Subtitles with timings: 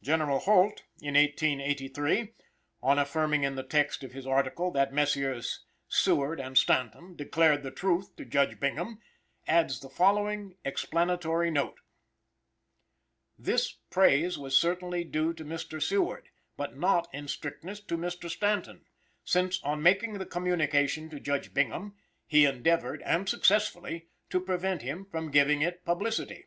[0.00, 2.32] General Holt, in 1883,
[2.82, 5.66] on affirming in the text of his article that "Messrs.
[5.86, 9.02] Seward and Stanton declared the truth to Judge Bingham,"
[9.46, 11.78] adds the following explanatory note:
[13.38, 15.82] "This praise was certainly due to Mr.
[15.82, 18.30] Seward, but not, in strictness, to Mr.
[18.30, 18.86] Stanton,
[19.26, 21.96] since on making the communication to Judge Bingham,
[22.26, 26.46] he endeavored and successfully, to prevent him from giving it publicity.